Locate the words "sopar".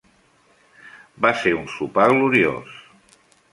1.75-2.09